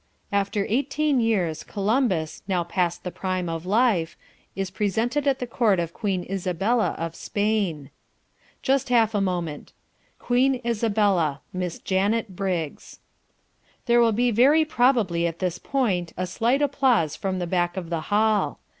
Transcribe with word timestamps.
"...After 0.31 0.65
eighteen 0.67 1.19
years 1.19 1.61
Columbus, 1.61 2.41
now 2.47 2.63
past 2.63 3.03
the 3.03 3.11
prime 3.11 3.47
of 3.47 3.67
life, 3.67 4.17
is 4.55 4.71
presented 4.71 5.27
at 5.27 5.37
the 5.37 5.45
Court 5.45 5.79
of 5.79 5.93
Queen 5.93 6.25
Isabella 6.27 6.95
of 6.97 7.13
Spain." 7.13 7.91
Just 8.63 8.89
half 8.89 9.13
a 9.13 9.21
moment. 9.21 9.73
QUEEN 10.17 10.59
ISABELLA.. 10.65 11.41
Miss 11.53 11.77
Janet 11.77 12.35
Briggs 12.35 12.97
There 13.85 14.01
will 14.01 14.11
be 14.11 14.31
very 14.31 14.65
probably 14.65 15.27
at 15.27 15.37
this 15.37 15.59
point 15.59 16.13
a 16.17 16.25
slight 16.25 16.63
applause 16.63 17.15
from 17.15 17.37
the 17.37 17.45
back 17.45 17.77
of 17.77 17.91
the 17.91 18.01
hall. 18.09 18.57